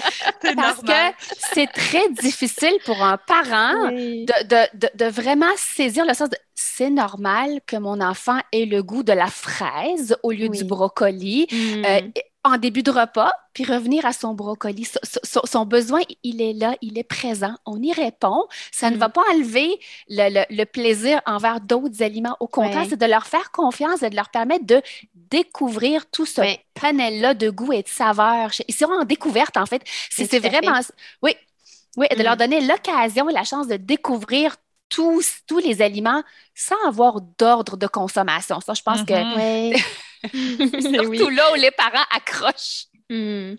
[0.56, 1.16] parce que
[1.54, 7.76] c'est très difficile pour un parent de, vraiment saisir le sens de c'est normal que
[7.76, 11.46] mon enfant ait le goût de la fraise au lieu du brocoli.
[11.50, 11.84] Mm.
[11.84, 12.00] Euh,
[12.44, 14.88] en début de repas, puis revenir à son brocoli.
[15.22, 17.54] Son, besoin, il est là, il est présent.
[17.66, 18.46] On y répond.
[18.72, 19.12] Ça ne va mm.
[19.12, 22.36] pas enlever le, plaisir envers d'autres aliments.
[22.40, 24.82] Au contraire, c'est de leur faire confiance et de leur permettre de
[25.14, 26.42] découvrir tout ce
[26.74, 28.50] panel-là de goût et de saveurs.
[28.66, 29.82] Ils seront en découverte, en fait.
[30.10, 30.80] C'est vraiment...
[31.22, 31.36] Oui,
[31.96, 32.38] oui, de leur mm.
[32.38, 34.56] donner l'occasion et la chance de découvrir
[34.92, 36.22] tous, tous les aliments
[36.54, 38.60] sans avoir d'ordre de consommation.
[38.60, 39.82] Ça, je pense que mm-hmm.
[40.32, 42.86] Surtout là où les parents accrochent.
[43.10, 43.54] Hmm.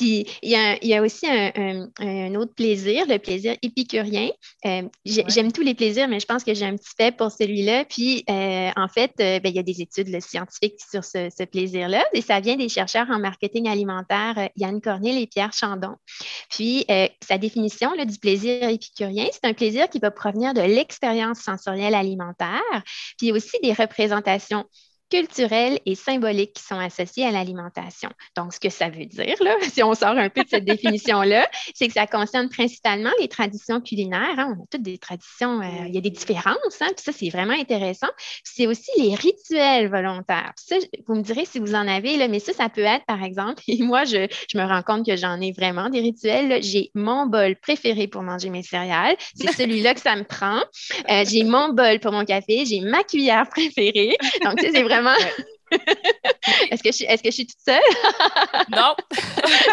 [0.00, 4.30] Puis il y, a, aussi un, autre plaisir, le plaisir épicurien.
[4.64, 7.84] Euh, j'aime tous les plaisirs, mais je pense que j'ai un petit fait pour celui-là.
[7.84, 12.02] Puis euh, en fait, euh, ben, il y a des études scientifiques sur ce, plaisir-là,
[12.14, 15.96] et ça vient des chercheurs en marketing alimentaire Yann Cornil et Pierre Chandon.
[16.48, 16.86] Puis
[17.26, 22.62] sa définition du plaisir épicurien, c'est un plaisir qui va provenir de l'expérience sensorielle alimentaire,
[23.18, 24.64] puis aussi des représentations
[25.10, 28.10] culturelles et symboliques qui sont associées à l'alimentation.
[28.36, 31.48] Donc, ce que ça veut dire, là, si on sort un peu de cette définition-là,
[31.74, 34.38] c'est que ça concerne principalement les traditions culinaires.
[34.38, 34.56] Hein.
[34.56, 37.28] On a toutes des traditions, euh, il y a des différences, hein, puis ça, c'est
[37.28, 38.08] vraiment intéressant.
[38.44, 40.52] C'est aussi les rituels volontaires.
[40.56, 43.22] ça, vous me direz si vous en avez, là, mais ça, ça peut être, par
[43.22, 46.62] exemple, et moi, je, je me rends compte que j'en ai vraiment des rituels.
[46.62, 49.16] J'ai mon bol préféré pour manger mes céréales.
[49.34, 50.60] C'est celui-là que ça me prend.
[51.10, 52.64] Euh, j'ai mon bol pour mon café.
[52.64, 54.16] J'ai ma cuillère préférée.
[54.44, 55.44] Donc, c'est vraiment um
[56.70, 57.80] est-ce que, je, est-ce que je suis toute seule?
[58.70, 58.94] non.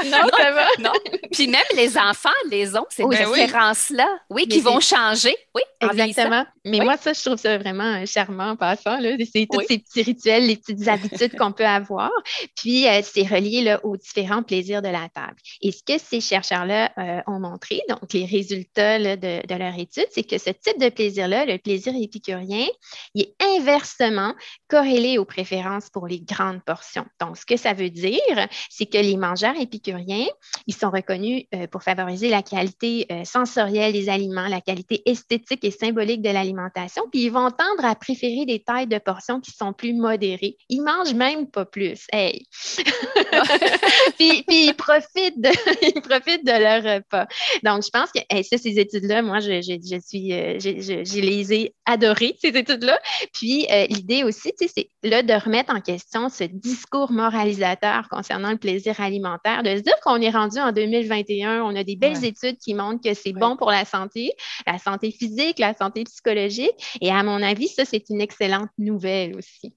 [0.06, 0.68] non, ça va.
[0.80, 0.92] Non.
[1.32, 5.36] Puis même les enfants les ont, ces différences-là, oui, qui vont changer.
[5.56, 6.46] Oui, exactement.
[6.66, 9.00] Mais moi, ça, je trouve ça vraiment charmant en passant.
[9.00, 9.16] Là.
[9.32, 12.12] C'est tous ces petits rituels, les petites habitudes qu'on peut avoir.
[12.56, 15.36] Puis, euh, c'est relié là, aux différents plaisirs de la table.
[15.62, 20.08] Et ce que ces chercheurs-là euh, ont montré, donc les résultats de, de, leur étude,
[20.12, 22.68] c'est que ce type de plaisir-là, le plaisir épicurien,
[23.14, 24.34] il est inversement
[24.68, 27.06] corrélé aux préférences pour les grandes portions.
[27.20, 30.28] Donc, ce que ça veut dire, c'est que les mangeurs épicuriens,
[30.68, 35.64] ils sont reconnus euh, pour favoriser la qualité euh, sensorielle des aliments, la qualité esthétique
[35.64, 39.52] et symbolique de l'alimentation, puis ils vont tendre à préférer des tailles de portions qui
[39.52, 40.58] sont plus modérées.
[40.70, 42.06] Ils mangent même pas plus.
[42.12, 42.46] Hey!
[44.18, 45.50] puis, ils, profitent de,
[45.96, 47.28] ils profitent de leur repas.
[47.64, 48.20] Donc, je pense que
[48.58, 49.62] ces études-là, moi, je,
[50.06, 53.00] suis, euh, les ai adorées, ces études-là.
[53.34, 59.00] Puis, l'idée aussi, c'est là de remettre en question ce discours moralisateur concernant le plaisir
[59.00, 62.74] alimentaire, de se dire qu'on est rendu en 2021, on a des belles études qui
[62.74, 64.32] montrent que c'est bon pour la santé,
[64.66, 66.98] la santé physique, la santé psychologique.
[67.02, 69.77] Et à mon avis, ça, c'est une excellente nouvelle aussi.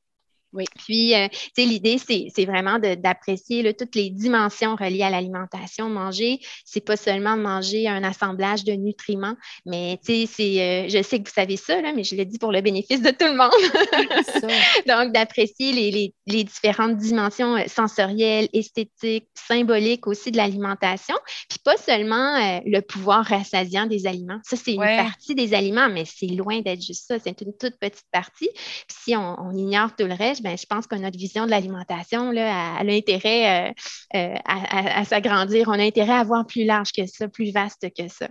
[0.52, 0.64] Oui.
[0.84, 5.88] Puis, euh, tu sais, l'idée, c'est vraiment d'apprécier toutes les dimensions reliées à l'alimentation.
[5.88, 11.20] Manger, c'est pas seulement manger un assemblage de nutriments, mais tu sais, euh, je sais
[11.20, 13.36] que vous savez ça, là, mais je le dis pour le bénéfice de tout le
[13.36, 13.50] monde.
[14.88, 21.16] Donc, d'apprécier les, les, différentes dimensions euh, sensorielles, esthétiques, symboliques aussi de l'alimentation.
[21.48, 24.40] Puis, pas seulement le pouvoir rassasiant des aliments.
[24.42, 27.18] Ça, c'est une partie des aliments, mais c'est loin d'être juste ça.
[27.18, 28.48] C'est une toute petite partie.
[28.54, 32.30] Puis, si on ignore tout le reste, ben, je pense que notre vision de l'alimentation
[32.36, 33.72] a, a intérêt euh,
[34.16, 35.68] euh, à, s'agrandir.
[35.68, 38.28] On a intérêt à voir plus large que ça, plus vaste que ça.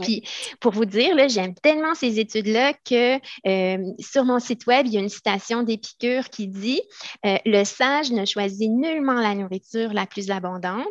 [0.00, 0.22] Puis,
[0.60, 3.16] pour vous dire, j'aime tellement ces études-là que
[3.46, 6.80] euh, sur mon site web, il y a une citation d'Épicure qui dit
[7.24, 10.86] Le sage ne choisit nullement la nourriture la plus abondante,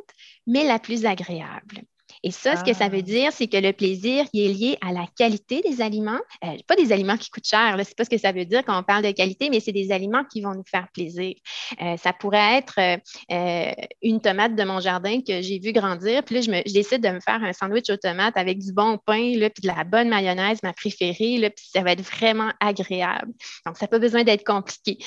[0.45, 1.81] mais la plus agréable.
[2.23, 3.01] Et ça, ce que ça veut ah.
[3.01, 6.19] dire, c'est que le plaisir il est lié à la qualité des aliments.
[6.43, 8.77] Euh, pas des aliments qui coûtent cher, c'est pas ce que ça veut dire quand
[8.77, 11.35] on parle de qualité, mais c'est des aliments qui vont nous faire plaisir.
[11.81, 16.35] Euh, ça pourrait être euh, une tomate de mon jardin que j'ai vu grandir, puis
[16.35, 19.33] là, je, me, décide de me faire un sandwich aux tomates avec du bon pain,
[19.35, 23.31] là, puis de la bonne mayonnaise, ma préférée, là, puis ça va être vraiment agréable.
[23.65, 24.97] Donc, ça n'a pas besoin d'être compliqué.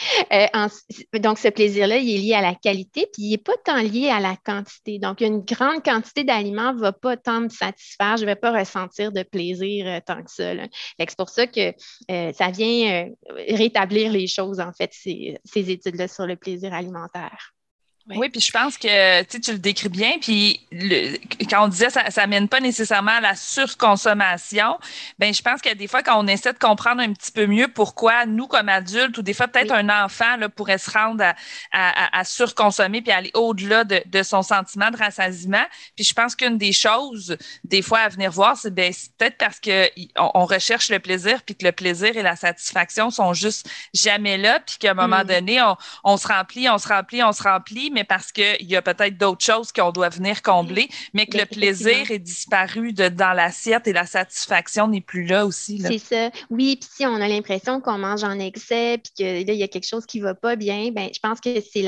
[1.15, 4.09] donc, ce plaisir-là, il est lié à la qualité, puis il n'est pas tant lié
[4.09, 4.99] à la quantité.
[4.99, 9.13] Donc, une grande quantité d'aliments va pas tant me satisfaire, je ne vais pas ressentir
[9.13, 10.55] de plaisir euh, tant que ça.
[10.99, 11.75] C'est pour ça que
[12.11, 17.53] euh, ça vient euh, rétablir les choses, en fait, ces, études-là sur le plaisir alimentaire.
[18.09, 20.19] Oui, puis je pense que tu le décris bien.
[20.21, 20.61] Puis
[21.49, 24.79] quand on disait ça, ça mène pas nécessairement à la surconsommation,
[25.21, 27.69] ben je pense que des fois, quand on essaie de comprendre un petit peu mieux
[27.69, 32.19] pourquoi nous, comme adultes, ou des fois peut-être un enfant là, pourrait se rendre à,
[32.19, 35.65] à, surconsommer puis aller au-delà de, de, son sentiment de rassasiement.
[35.95, 39.61] Puis je pense qu'une des choses, des fois, à venir voir, c'est ben, peut-être parce
[39.61, 44.39] qu'on on recherche le plaisir, puis que le plaisir et la satisfaction sont juste jamais
[44.39, 45.29] là, puis qu'à un moment mm.
[45.29, 48.77] donné, on, on se remplit, on se remplit, on se remplit mais parce qu'il y
[48.77, 53.09] a peut-être d'autres choses qu'on doit venir combler, mais que le plaisir est disparu de,
[53.09, 55.81] dans l'assiette et la satisfaction n'est plus là aussi.
[55.81, 56.31] C'est ça.
[56.51, 59.63] Oui, puis si on a l'impression qu'on mange en excès, puis que là, il y
[59.63, 61.85] a quelque chose qui ne va pas bien, ben, je pense que c'est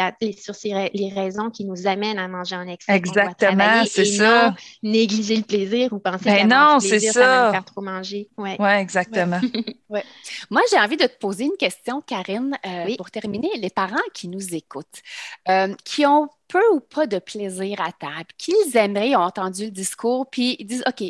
[0.52, 0.54] sur
[0.92, 2.92] les raisons qui nous amènent à manger en excès.
[2.92, 4.54] Exactement, c'est ça.
[4.82, 7.12] négliger le plaisir ou penser ben non, c'est ça.
[7.12, 8.28] ça va faire trop manger.
[8.36, 9.40] Oui, ouais, exactement.
[9.88, 10.04] Ouais.
[10.50, 13.50] Moi, j'ai envie de te poser une question, Karine, euh, pour terminer.
[13.56, 15.02] Les parents qui nous écoutent,
[15.48, 19.70] euh, qui ont peu ou pas de plaisir à table, qu'ils aimeraient, ont entendu le
[19.70, 21.04] discours, puis ils disent, OK,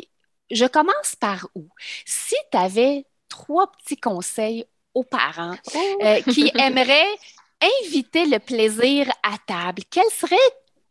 [0.51, 1.67] je commence par où?
[2.05, 5.97] Si tu avais trois petits conseils aux parents oh!
[6.03, 7.15] euh, qui aimeraient
[7.83, 10.35] inviter le plaisir à table, quels seraient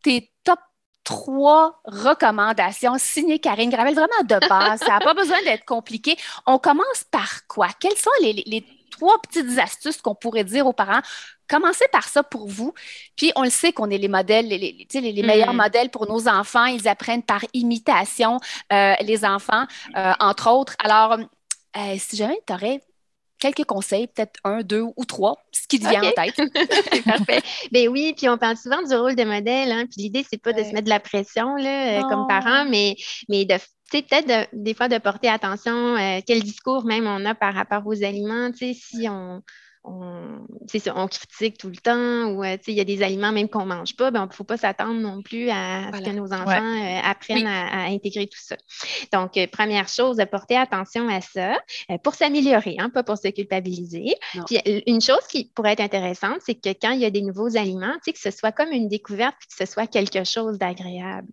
[0.03, 0.59] tes top
[1.03, 3.69] trois recommandations signées Karine?
[3.69, 4.79] Gravel, vraiment de base.
[4.79, 6.17] Ça n'a pas besoin d'être compliqué.
[6.45, 7.69] On commence par quoi?
[7.79, 8.65] Quelles sont les, les
[8.97, 11.01] trois petites astuces qu'on pourrait dire aux parents
[11.47, 12.73] commencez par ça pour vous.
[13.15, 15.57] Puis on le sait qu'on est les modèles, les, les, les meilleurs mm.
[15.57, 16.65] modèles pour nos enfants.
[16.65, 18.39] Ils apprennent par imitation,
[18.73, 20.75] euh, les enfants, euh, entre autres.
[20.79, 21.17] Alors,
[21.77, 22.81] euh, si jamais tu aurais
[23.53, 26.35] quelques conseils, peut-être un, deux ou trois, ce qui te vient en tête.
[26.91, 27.41] c'est parfait.
[27.71, 30.53] Ben oui, puis on parle souvent du rôle de modèle, hein, puis l'idée, c'est pas
[30.53, 32.95] de se mettre de la pression là, comme parent, mais,
[33.29, 33.55] mais de
[33.91, 38.49] peut-être des fois de porter attention quel discours même on a par rapport aux aliments,
[38.53, 39.41] si on,
[39.87, 40.47] on,
[40.95, 43.75] on critique tout le temps ou euh, il y a des aliments même qu'on ne
[43.75, 46.51] mange pas, ben, il ne faut pas s'attendre non plus à ce que nos enfants
[46.51, 48.55] euh, apprennent à, intégrer tout ça.
[49.13, 51.57] Donc, euh, première chose, de porter attention à ça
[52.03, 54.15] pour s'améliorer, hein, pas pour se culpabiliser.
[54.47, 57.57] Puis, une chose qui pourrait être intéressante, c'est que quand il y a des nouveaux
[57.57, 61.27] aliments, que ce soit comme une découverte, que ce soit quelque chose d'agréable.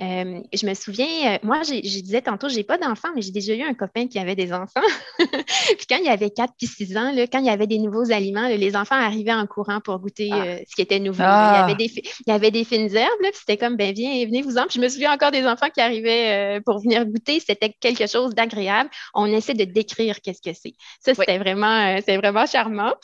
[0.00, 3.62] je me souviens, moi, je disais tantôt, je n'ai pas d'enfants, mais j'ai déjà eu
[3.62, 4.80] un copain qui avait des enfants.
[5.18, 7.78] puis quand il y avait 4 puis 6 ans, là, quand il y avait des
[7.78, 10.42] nouveaux aliments, les enfants arrivaient en courant pour goûter ah.
[10.44, 11.22] euh, ce qui était nouveau.
[11.22, 11.64] Il, y ah.
[11.64, 14.66] avait des, il y avait des fines herbes, puis c'était comme, ben viens, venez-vous-en.
[14.66, 17.40] Puis je me souviens encore des enfants qui arrivaient euh, pour venir goûter.
[17.40, 18.90] C'était quelque chose d'agréable.
[19.14, 20.74] On essaie de décrire qu'est-ce que c'est.
[21.00, 22.94] Ça, c'était vraiment, euh, vraiment charmant.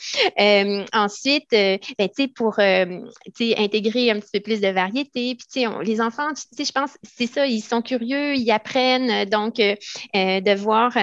[0.93, 6.91] ensuite, ben, pour intégrer un petit peu plus de variété, puis les enfants, je pense,
[7.03, 9.25] c'est ça, ils sont curieux, ils apprennent.
[9.29, 10.93] Donc, de voir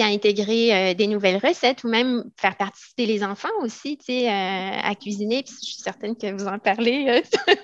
[0.00, 5.42] intégrer euh, des nouvelles recettes ou même faire participer les enfants aussi euh, à cuisiner.
[5.42, 7.06] Puis je suis certaine que vous en parlez.
[7.08, 7.20] Euh.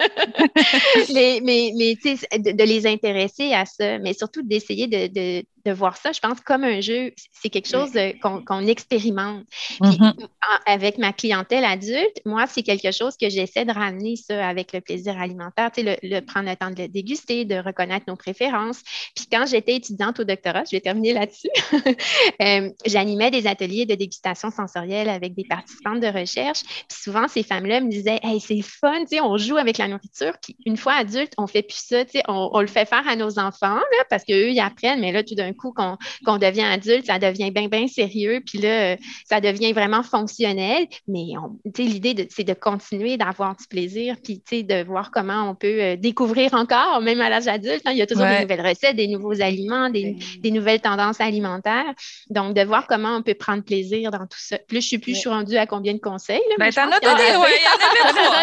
[1.15, 5.97] mais mais, mais de, de, les intéresser à ça, mais surtout d'essayer de, de voir
[5.97, 7.13] ça, je pense, comme un jeu.
[7.33, 9.45] C'est quelque chose qu'on expérimente.
[9.81, 10.29] Mm-hmm.
[10.67, 14.81] avec ma clientèle adulte, moi, c'est quelque chose que j'essaie de ramener ça avec le
[14.81, 18.83] plaisir alimentaire, tu sais, le, prendre le temps de le déguster, de reconnaître nos préférences.
[19.15, 21.49] Puis quand j'étais étudiante au doctorat, je vais terminer là-dessus,
[22.43, 26.63] euh, j'animais des ateliers de dégustation sensorielle avec des participantes de recherche.
[26.63, 29.89] Puis souvent, ces femmes-là me disaient, hey, c'est fun, tu sais, on joue avec la
[29.89, 30.33] nourriture.
[30.43, 33.07] Puis une fois adulte, on fait plus ça, tu sais, on, on, le fait faire
[33.07, 36.63] à nos enfants, là, parce qu'eux, ils apprennent, mais là, tout d'un coup qu'on devient
[36.63, 38.97] adulte, ça devient bien, bien sérieux, puis là,
[39.29, 40.87] ça devient vraiment fonctionnel.
[41.07, 41.35] Mais
[41.79, 46.55] l'idée, c'est de continuer d'avoir du plaisir, puis de voir comment on peut euh, découvrir
[46.55, 47.83] encore, même à l'âge adulte.
[47.85, 47.93] Hein.
[47.93, 50.17] il y a toujours des nouvelles recettes, des nouveaux aliments, des,
[50.51, 51.93] nouvelles tendances alimentaires.
[52.31, 54.59] Donc, de voir comment on peut prendre plaisir dans tout ça.
[54.59, 56.41] Plus je suis plus, je suis rendue à combien de conseils?
[56.51, 57.77] Là, ben, t'en as donné, oui, il y en
[58.09, 58.39] avait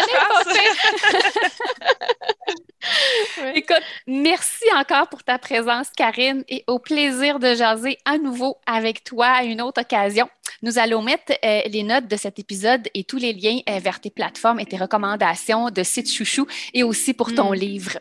[3.54, 9.04] Écoute, merci encore pour ta présence, Karine, et au plaisir de jaser à nouveau avec
[9.04, 10.28] toi à une autre occasion.
[10.62, 14.00] Nous allons mettre euh, les notes de cet épisode et tous les liens euh, vers
[14.00, 17.54] tes plateformes et tes recommandations de sites chouchou et aussi pour ton mm.
[17.54, 17.98] livre.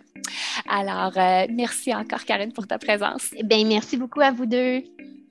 [0.70, 3.32] Alors, euh, merci encore, Karine, pour ta présence.
[3.44, 4.84] Ben, merci beaucoup à vous deux.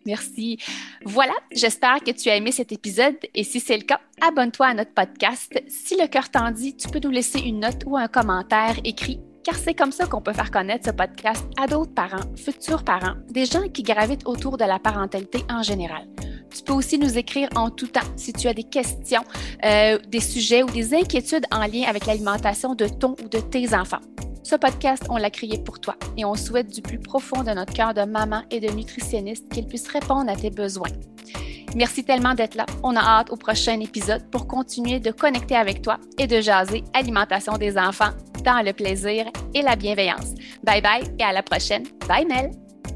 [0.04, 0.58] Merci.
[1.02, 4.74] Voilà, j'espère que tu as aimé cet épisode et si c'est le cas, abonne-toi à
[4.74, 5.58] notre podcast.
[5.68, 9.20] Si le cœur t'en dit, tu peux nous laisser une note ou un commentaire écrit
[9.44, 13.14] car c'est comme ça qu'on peut faire connaître ce podcast à d'autres parents, futurs parents,
[13.30, 16.06] des gens qui gravitent autour de la parentalité en général.
[16.50, 19.24] Tu peux aussi nous écrire en tout temps si tu as des questions,
[19.64, 23.74] euh, des sujets ou des inquiétudes en lien avec l'alimentation de ton ou de tes
[23.74, 24.00] enfants.
[24.44, 27.72] Ce podcast, on l'a créé pour toi et on souhaite du plus profond de notre
[27.72, 30.90] cœur de maman et de nutritionniste qu'il puisse répondre à tes besoins.
[31.74, 32.66] Merci tellement d'être là.
[32.82, 36.84] On a hâte au prochain épisode pour continuer de connecter avec toi et de jaser
[36.92, 38.12] alimentation des enfants
[38.44, 40.34] dans le plaisir et la bienveillance.
[40.62, 41.84] Bye bye et à la prochaine.
[42.06, 42.50] Bye Mel.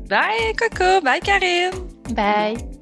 [0.08, 1.00] Bye Coco.
[1.02, 1.72] Bye Karine.
[2.14, 2.77] Bye.